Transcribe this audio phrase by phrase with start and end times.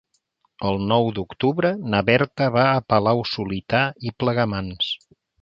[0.69, 4.91] El nou d'octubre na Berta va a Palau-solità i Plegamans.